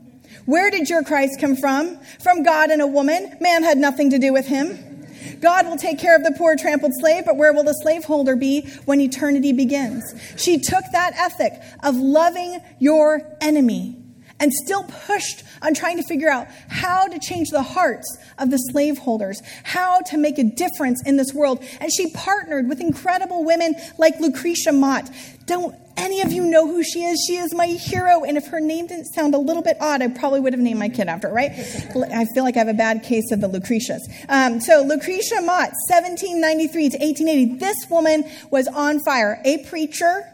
[0.50, 2.00] Where did your Christ come from?
[2.24, 3.38] From God and a woman.
[3.40, 5.06] Man had nothing to do with him.
[5.42, 8.62] God will take care of the poor trampled slave, but where will the slaveholder be
[8.86, 10.12] when eternity begins?
[10.38, 13.99] She took that ethic of loving your enemy
[14.40, 18.58] and still pushed on trying to figure out how to change the hearts of the
[18.58, 21.64] slaveholders, how to make a difference in this world.
[21.80, 25.10] And she partnered with incredible women like Lucretia Mott.
[25.46, 27.24] Don't any of you know who she is?
[27.28, 28.24] She is my hero.
[28.24, 30.80] And if her name didn't sound a little bit odd, I probably would have named
[30.80, 31.52] my kid after it, right?
[31.52, 34.02] I feel like I have a bad case of the Lucretias.
[34.30, 37.58] Um, so, Lucretia Mott, 1793 to 1880.
[37.58, 39.42] This woman was on fire.
[39.44, 40.26] A preacher,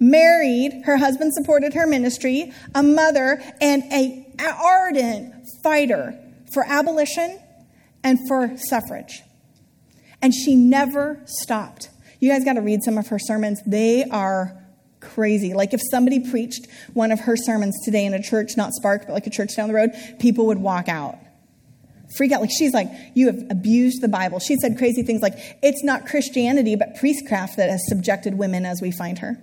[0.00, 6.18] married, her husband supported her ministry, a mother, and a ardent fighter
[6.52, 7.38] for abolition
[8.04, 9.22] and for suffrage.
[10.22, 11.90] And she never stopped.
[12.20, 13.60] You guys got to read some of her sermons.
[13.66, 14.64] They are
[15.00, 15.54] crazy.
[15.54, 19.12] Like if somebody preached one of her sermons today in a church, not Spark, but
[19.12, 21.16] like a church down the road, people would walk out.
[22.16, 22.40] Freak out.
[22.40, 24.40] Like she's like, you have abused the Bible.
[24.40, 28.80] She said crazy things like, it's not Christianity, but priestcraft that has subjected women as
[28.80, 29.36] we find her.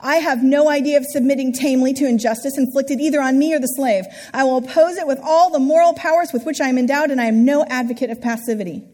[0.00, 3.66] I have no idea of submitting tamely to injustice inflicted either on me or the
[3.66, 4.04] slave.
[4.32, 7.20] I will oppose it with all the moral powers with which I am endowed, and
[7.20, 8.84] I am no advocate of passivity.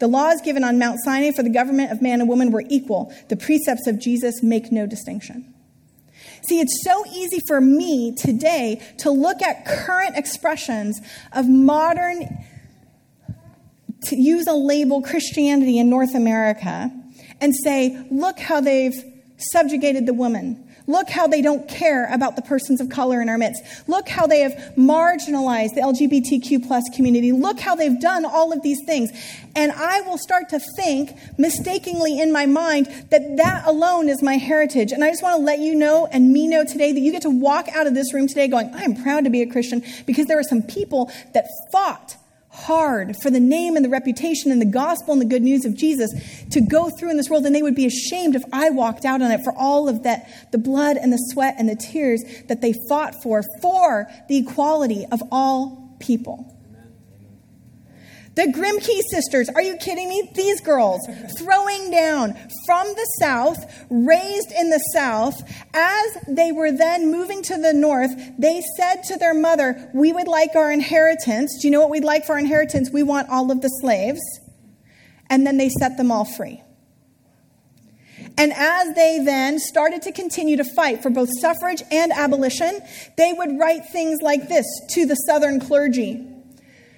[0.00, 3.14] The laws given on Mount Sinai for the government of man and woman were equal.
[3.28, 5.54] The precepts of Jesus make no distinction.
[6.48, 11.00] See, it's so easy for me today to look at current expressions
[11.32, 12.44] of modern,
[14.06, 16.90] to use a label, Christianity in North America,
[17.40, 19.02] and say, look how they've
[19.36, 20.64] subjugated the woman.
[20.86, 23.62] Look how they don't care about the persons of color in our midst.
[23.88, 27.32] Look how they have marginalized the LGBTQ plus community.
[27.32, 29.10] Look how they've done all of these things.
[29.56, 34.34] And I will start to think mistakenly in my mind that that alone is my
[34.34, 34.92] heritage.
[34.92, 37.22] And I just want to let you know and me know today that you get
[37.22, 40.26] to walk out of this room today going, I'm proud to be a Christian because
[40.26, 42.16] there are some people that fought
[42.54, 45.74] hard for the name and the reputation and the gospel and the good news of
[45.74, 46.12] Jesus
[46.50, 49.20] to go through in this world, and they would be ashamed if I walked out
[49.20, 52.60] on it for all of that the blood and the sweat and the tears that
[52.60, 56.53] they fought for, for the equality of all people.
[58.34, 60.30] The Grimke sisters, are you kidding me?
[60.34, 61.00] These girls
[61.38, 62.34] throwing down
[62.66, 65.40] from the south, raised in the south.
[65.72, 70.26] As they were then moving to the north, they said to their mother, We would
[70.26, 71.58] like our inheritance.
[71.60, 72.90] Do you know what we'd like for our inheritance?
[72.90, 74.20] We want all of the slaves.
[75.30, 76.60] And then they set them all free.
[78.36, 82.80] And as they then started to continue to fight for both suffrage and abolition,
[83.16, 86.33] they would write things like this to the southern clergy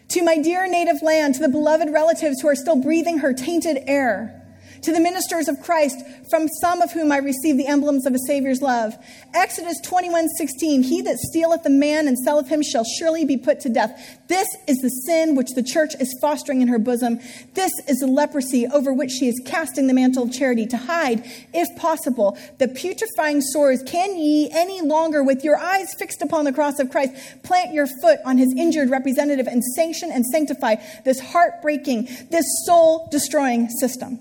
[0.08, 3.82] to my dear native land, to the beloved relatives who are still breathing her tainted
[3.86, 4.45] air,
[4.86, 8.18] to the ministers of Christ, from some of whom I receive the emblems of a
[8.24, 8.94] Savior's love.
[9.34, 13.58] Exodus 21 16, he that stealeth a man and selleth him shall surely be put
[13.60, 14.20] to death.
[14.28, 17.18] This is the sin which the church is fostering in her bosom.
[17.54, 21.24] This is the leprosy over which she is casting the mantle of charity to hide,
[21.52, 23.82] if possible, the putrefying sores.
[23.82, 27.88] Can ye any longer, with your eyes fixed upon the cross of Christ, plant your
[28.00, 34.20] foot on his injured representative and sanction and sanctify this heartbreaking, this soul destroying system?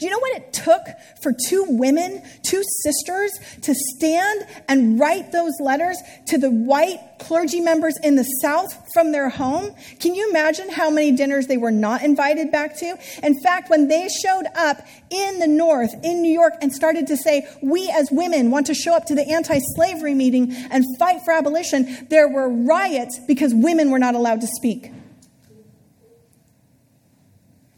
[0.00, 0.80] Do you know what it took
[1.22, 7.60] for two women, two sisters, to stand and write those letters to the white clergy
[7.60, 9.74] members in the South from their home?
[9.98, 12.96] Can you imagine how many dinners they were not invited back to?
[13.22, 14.78] In fact, when they showed up
[15.10, 18.74] in the North, in New York, and started to say, We as women want to
[18.74, 23.52] show up to the anti slavery meeting and fight for abolition, there were riots because
[23.54, 24.92] women were not allowed to speak.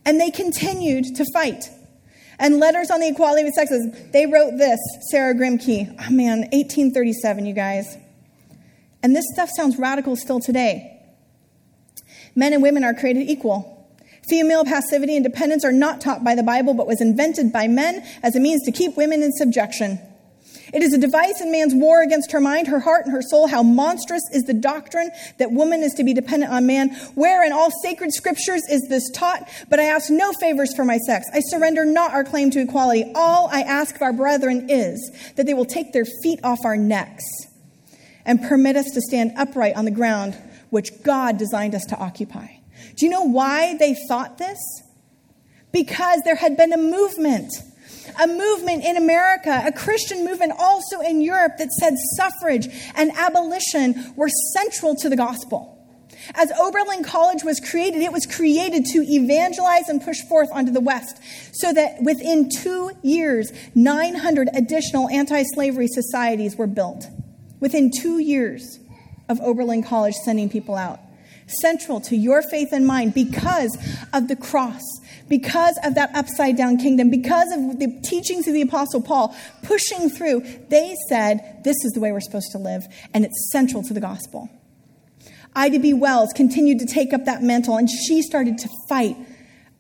[0.05, 1.69] And they continued to fight
[2.43, 3.87] and letters on the equality of sexes.
[4.13, 4.79] They wrote this,
[5.11, 5.89] Sarah Grimke.
[5.89, 7.97] Oh man, 1837, you guys.
[9.03, 11.01] And this stuff sounds radical still today.
[12.35, 13.69] Men and women are created equal.
[14.29, 18.05] Female passivity and dependence are not taught by the Bible, but was invented by men
[18.23, 20.01] as a means to keep women in subjection.
[20.73, 23.47] It is a device in man's war against her mind, her heart, and her soul.
[23.47, 26.95] How monstrous is the doctrine that woman is to be dependent on man.
[27.15, 29.47] Where in all sacred scriptures is this taught?
[29.69, 31.27] But I ask no favors for my sex.
[31.33, 33.13] I surrender not our claim to equality.
[33.15, 36.77] All I ask of our brethren is that they will take their feet off our
[36.77, 37.25] necks
[38.25, 40.37] and permit us to stand upright on the ground
[40.71, 42.47] which God designed us to occupy.
[42.97, 44.59] Do you know why they thought this?
[45.71, 47.53] Because there had been a movement
[48.21, 54.13] a movement in America, a Christian movement also in Europe that said suffrage and abolition
[54.17, 55.79] were central to the gospel.
[56.35, 60.81] As Oberlin College was created, it was created to evangelize and push forth onto the
[60.81, 61.19] West,
[61.53, 67.07] so that within two years, 900 additional anti slavery societies were built.
[67.61, 68.79] Within two years
[69.29, 71.01] of Oberlin College sending people out.
[71.61, 73.77] Central to your faith and mine because
[74.13, 74.83] of the cross
[75.33, 80.11] because of that upside down kingdom, because of the teachings of the Apostle Paul pushing
[80.11, 83.95] through, they said, This is the way we're supposed to live, and it's central to
[83.95, 84.51] the gospel.
[85.57, 85.95] Ida B.
[85.95, 89.17] Wells continued to take up that mantle, and she started to fight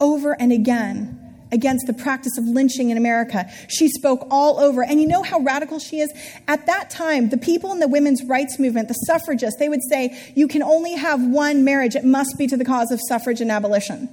[0.01, 1.19] over and again
[1.53, 3.45] against the practice of lynching in America.
[3.69, 4.83] She spoke all over.
[4.83, 6.11] And you know how radical she is?
[6.49, 10.33] At that time, the people in the women's rights movement, the suffragists, they would say,
[10.35, 11.95] you can only have one marriage.
[11.95, 14.09] It must be to the cause of suffrage and abolition.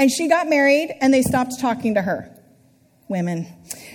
[0.00, 2.34] And she got married, and they stopped talking to her.
[3.08, 3.46] Women.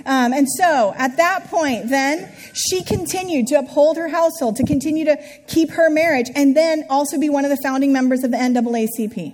[0.05, 5.05] Um, and so at that point, then, she continued to uphold her household, to continue
[5.05, 8.37] to keep her marriage, and then also be one of the founding members of the
[8.37, 9.33] NAACP.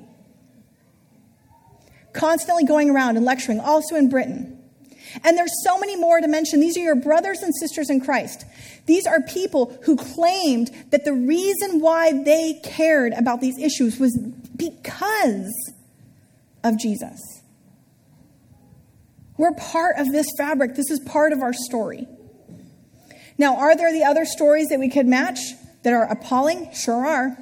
[2.13, 4.57] Constantly going around and lecturing, also in Britain.
[5.26, 6.61] And there's so many more to mention.
[6.61, 8.45] These are your brothers and sisters in Christ.
[8.86, 14.17] These are people who claimed that the reason why they cared about these issues was
[14.55, 15.51] because
[16.64, 17.41] of Jesus.
[19.38, 20.76] We're part of this fabric.
[20.76, 22.07] This is part of our story.
[23.38, 25.39] Now, are there the other stories that we could match
[25.84, 26.72] that are appalling?
[26.74, 27.38] Sure are.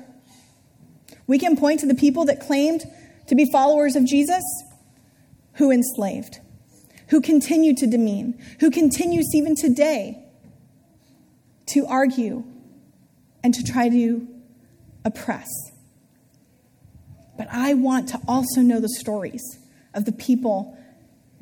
[1.28, 2.86] We can point to the people that claimed
[3.28, 4.44] to be followers of Jesus
[5.56, 6.40] who enslaved,
[7.10, 10.26] who continue to demean, who continues even today
[11.68, 12.44] to argue
[13.44, 14.28] and to try to
[15.04, 15.48] oppress.
[17.40, 19.42] But I want to also know the stories
[19.94, 20.78] of the people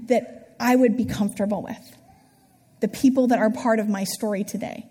[0.06, 1.98] that I would be comfortable with,
[2.82, 4.86] the people that are part of my story today.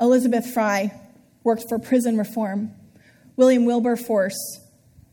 [0.00, 0.92] Elizabeth Fry
[1.42, 2.72] worked for prison reform.
[3.34, 4.60] William Wilberforce,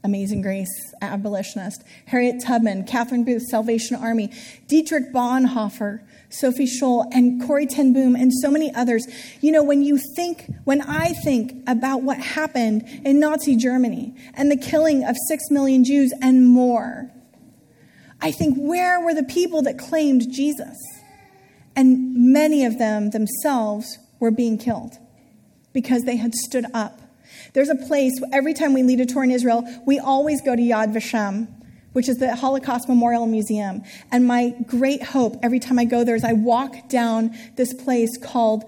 [0.04, 1.84] Amazing Grace, abolitionist.
[2.06, 4.32] Harriet Tubman, Catherine Booth, Salvation Army.
[4.68, 9.08] Dietrich Bonhoeffer, Sophie Scholl, and Corrie ten Boom, and so many others.
[9.42, 14.52] You know, when you think, when I think about what happened in Nazi Germany and
[14.52, 17.12] the killing of six million Jews and more,
[18.22, 20.78] I think, where were the people that claimed Jesus?
[21.76, 24.98] And many of them themselves were being killed
[25.74, 27.02] because they had stood up.
[27.54, 30.62] There's a place, every time we lead a tour in Israel, we always go to
[30.62, 31.48] Yad Vashem
[31.96, 33.82] which is the Holocaust Memorial Museum.
[34.12, 38.18] And my great hope every time I go there is I walk down this place
[38.18, 38.66] called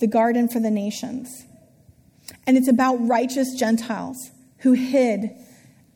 [0.00, 1.46] the Garden for the Nations.
[2.46, 5.30] And it's about righteous Gentiles who hid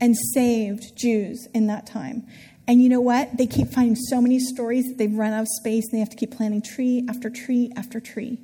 [0.01, 2.27] and saved Jews in that time.
[2.67, 3.37] And you know what?
[3.37, 6.11] They keep finding so many stories that they've run out of space and they have
[6.11, 8.39] to keep planting tree after tree after tree.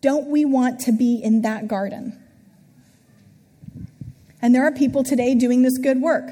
[0.00, 2.21] Don't we want to be in that garden?
[4.42, 6.30] And there are people today doing this good work.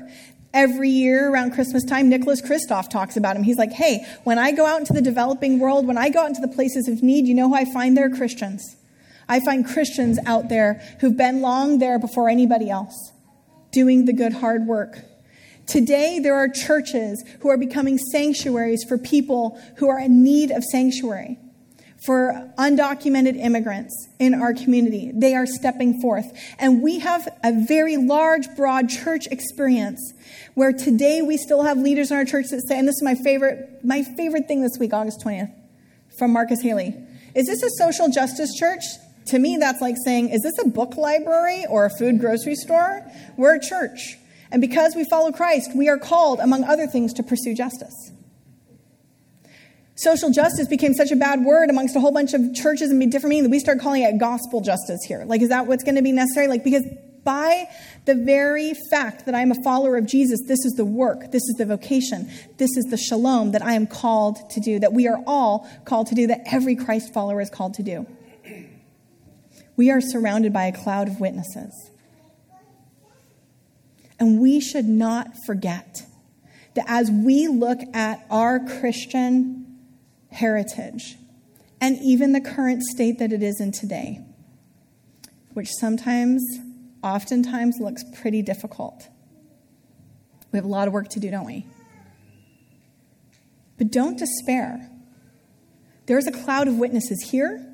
[0.52, 3.44] Every year around Christmas time, Nicholas Kristof talks about him.
[3.44, 6.28] He's like, hey, when I go out into the developing world, when I go out
[6.28, 8.10] into the places of need, you know who I find there?
[8.10, 8.76] Christians.
[9.28, 13.12] I find Christians out there who've been long there before anybody else,
[13.70, 14.98] doing the good, hard work.
[15.68, 20.64] Today, there are churches who are becoming sanctuaries for people who are in need of
[20.64, 21.38] sanctuary
[22.04, 25.12] for undocumented immigrants in our community.
[25.14, 26.26] They are stepping forth.
[26.58, 30.14] And we have a very large, broad church experience
[30.54, 33.14] where today we still have leaders in our church that say, and this is my
[33.14, 35.52] favorite, my favorite thing this week, August 20th,
[36.18, 36.94] from Marcus Haley.
[37.34, 38.82] Is this a social justice church?
[39.26, 43.06] To me, that's like saying, is this a book library or a food grocery store?
[43.36, 44.16] We're a church.
[44.50, 48.10] And because we follow Christ, we are called, among other things, to pursue justice
[50.00, 53.30] social justice became such a bad word amongst a whole bunch of churches and different
[53.30, 55.24] meanings that we started calling it gospel justice here.
[55.26, 56.48] Like, is that what's going to be necessary?
[56.48, 56.84] Like, because
[57.22, 57.68] by
[58.06, 61.42] the very fact that I am a follower of Jesus, this is the work, this
[61.42, 65.06] is the vocation, this is the shalom that I am called to do, that we
[65.06, 68.06] are all called to do, that every Christ follower is called to do.
[69.76, 71.90] We are surrounded by a cloud of witnesses.
[74.18, 76.06] And we should not forget
[76.74, 79.59] that as we look at our Christian
[80.30, 81.16] heritage,
[81.80, 84.20] and even the current state that it is in today,
[85.54, 86.42] which sometimes,
[87.02, 89.08] oftentimes, looks pretty difficult.
[90.52, 91.66] We have a lot of work to do, don't we?
[93.78, 94.90] But don't despair.
[96.06, 97.66] There's a cloud of witnesses here.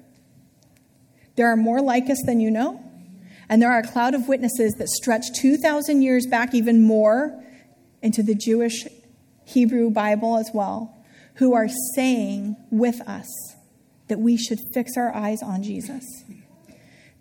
[1.36, 2.82] There are more like us than you know.
[3.48, 7.42] And there are a cloud of witnesses that stretch 2,000 years back, even more,
[8.02, 8.86] into the Jewish
[9.44, 10.95] Hebrew Bible as well,
[11.36, 13.28] who are saying with us
[14.08, 16.04] that we should fix our eyes on Jesus.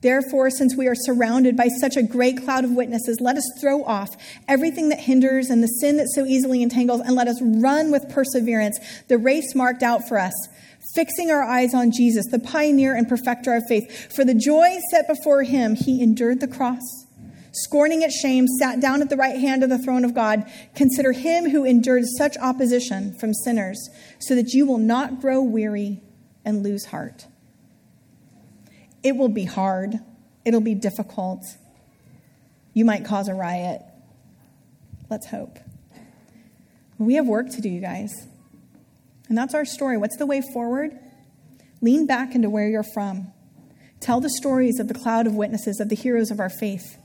[0.01, 3.83] Therefore, since we are surrounded by such a great cloud of witnesses, let us throw
[3.85, 4.15] off
[4.47, 8.07] everything that hinders and the sin that so easily entangles, and let us run with
[8.09, 10.33] perseverance the race marked out for us,
[10.93, 14.13] fixing our eyes on Jesus, the pioneer and perfecter of faith.
[14.13, 17.04] For the joy set before him, he endured the cross,
[17.55, 20.43] scorning its shame, sat down at the right hand of the throne of God.
[20.75, 23.89] Consider him who endured such opposition from sinners,
[24.19, 26.01] so that you will not grow weary
[26.43, 27.27] and lose heart.
[29.03, 29.99] It will be hard,
[30.43, 31.43] it'll be difficult.
[32.73, 33.81] You might cause a riot.
[35.09, 35.59] Let's hope.
[36.97, 38.11] We have work to do, you guys.
[39.29, 39.97] And that's our story.
[39.97, 40.97] What's the way forward?
[41.81, 43.31] Lean back into where you're from.
[43.99, 46.97] Tell the stories of the cloud of witnesses, of the heroes of our faith.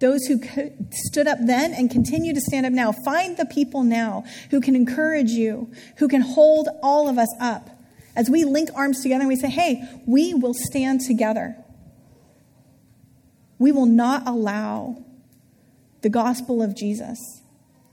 [0.00, 0.40] Those who
[0.90, 2.92] stood up then and continue to stand up now.
[3.04, 7.70] Find the people now who can encourage you, who can hold all of us up.
[8.16, 11.56] As we link arms together and we say, hey, we will stand together.
[13.58, 15.04] We will not allow
[16.02, 17.18] the gospel of Jesus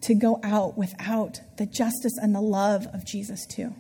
[0.02, 3.76] to go out without the justice and the love of Jesus, too.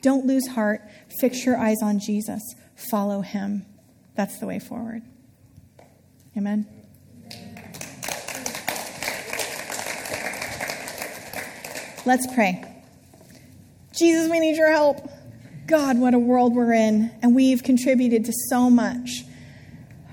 [0.00, 0.80] Don't lose heart.
[1.20, 2.42] Fix your eyes on Jesus.
[2.74, 3.66] Follow him.
[4.14, 5.02] That's the way forward.
[6.36, 6.77] Amen.
[12.08, 12.64] Let's pray.
[13.94, 15.10] Jesus, we need your help.
[15.66, 17.10] God, what a world we're in.
[17.20, 19.24] And we've contributed to so much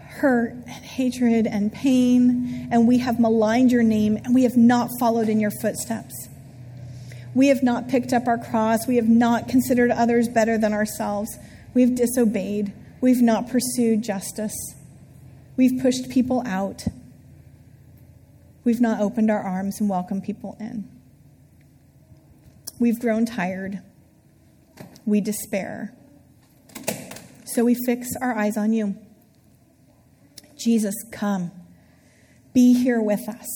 [0.02, 2.68] hurt and hatred and pain.
[2.70, 6.28] And we have maligned your name and we have not followed in your footsteps.
[7.34, 8.86] We have not picked up our cross.
[8.86, 11.38] We have not considered others better than ourselves.
[11.74, 12.74] We've disobeyed.
[13.00, 14.76] We've not pursued justice.
[15.56, 16.84] We've pushed people out.
[18.66, 20.90] We've not opened our arms and welcomed people in.
[22.80, 23.82] We've grown tired
[25.06, 25.94] we despair.
[27.46, 28.96] So we fix our eyes on you.
[30.58, 31.52] Jesus, come.
[32.54, 33.48] Be here with us.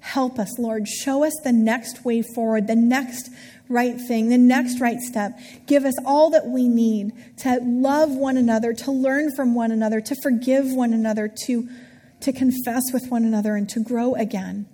[0.00, 0.88] Help us, Lord.
[0.88, 3.30] Show us the next way forward, the next
[3.68, 5.38] right thing, the next right step.
[5.66, 10.00] Give us all that we need to love one another, to learn from one another,
[10.00, 11.68] to forgive one another, to,
[12.20, 14.66] to confess with one another, and to grow again.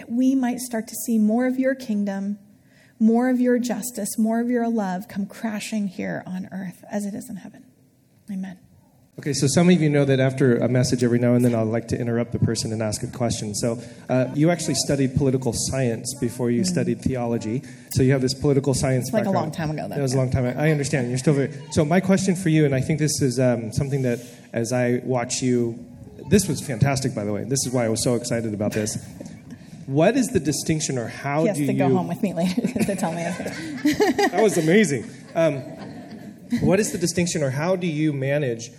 [0.00, 2.38] That we might start to see more of your kingdom
[3.00, 7.14] more of your justice, more of your love come crashing here on earth as it
[7.14, 7.64] is in heaven.
[8.30, 8.58] Amen.
[9.18, 11.64] Okay, so some of you know that after a message, every now and then I'll
[11.64, 13.54] like to interrupt the person and ask a question.
[13.54, 16.72] So, uh, you actually studied political science before you mm-hmm.
[16.72, 17.62] studied theology.
[17.90, 19.36] So, you have this political science like background.
[19.36, 19.96] a long time ago, though.
[19.96, 20.46] That was a long time.
[20.46, 21.08] I understand.
[21.08, 21.52] You're still very.
[21.72, 24.20] So, my question for you, and I think this is um, something that
[24.54, 25.78] as I watch you,
[26.30, 27.44] this was fantastic, by the way.
[27.44, 28.96] This is why I was so excited about this.
[29.90, 31.78] What is the distinction, or how he has do to you?
[31.78, 33.22] go home with me later to tell me.
[33.24, 35.10] that was amazing.
[35.34, 35.56] Um,
[36.60, 38.70] what is the distinction, or how do you manage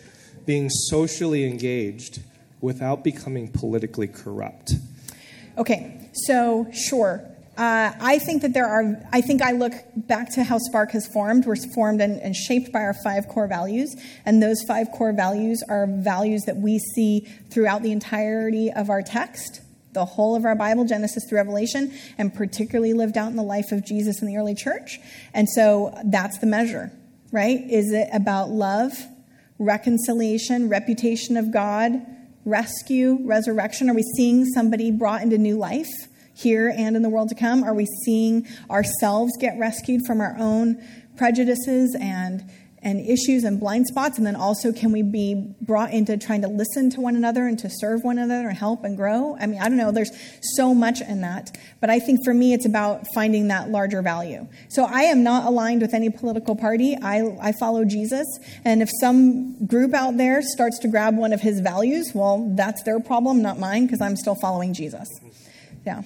[0.46, 2.22] being socially engaged
[2.62, 4.76] without becoming politically corrupt?
[5.58, 7.30] Okay, so sure.
[7.58, 11.08] Uh, I think that there are, I think I look back to how Spark has
[11.08, 11.46] formed.
[11.46, 13.94] We're formed and, and, shaped by our five core values.
[14.26, 19.02] And those five core values are values that we see throughout the entirety of our
[19.02, 19.60] text
[19.94, 23.72] the whole of our Bible, Genesis through Revelation, and particularly lived out in the life
[23.72, 25.00] of Jesus in the early church.
[25.34, 26.92] And so that's the measure,
[27.32, 27.60] right?
[27.70, 28.94] Is it about love,
[29.60, 31.94] reconciliation, reputation of God,
[32.46, 33.90] rescue, resurrection?
[33.90, 35.92] Are we seeing somebody brought into new life?
[36.34, 37.64] Here and in the world to come?
[37.64, 40.82] Are we seeing ourselves get rescued from our own
[41.18, 42.50] prejudices and
[42.84, 44.18] and issues and blind spots?
[44.18, 47.58] And then also, can we be brought into trying to listen to one another and
[47.60, 49.38] to serve one another and help and grow?
[49.40, 50.12] I mean, I don't know, there's
[50.56, 51.58] so much in that.
[51.80, 54.48] But I think for me, it's about finding that larger value.
[54.70, 56.98] So I am not aligned with any political party.
[57.02, 58.28] I, I follow Jesus.
[58.66, 62.84] And if some group out there starts to grab one of his values, well, that's
[62.84, 65.08] their problem, not mine, because I'm still following Jesus.
[65.86, 66.04] Yeah.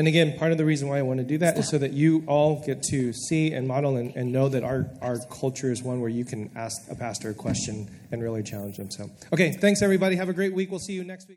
[0.00, 1.92] And again, part of the reason why I want to do that is so that
[1.92, 5.82] you all get to see and model and, and know that our, our culture is
[5.82, 8.90] one where you can ask a pastor a question and really challenge them.
[8.90, 10.16] So, okay, thanks everybody.
[10.16, 10.70] Have a great week.
[10.70, 11.28] We'll see you next week.